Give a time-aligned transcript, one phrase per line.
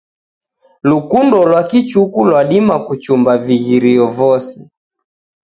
[0.89, 4.57] Lukundo lwa kichuku lwadima kuchumba vighirio vose.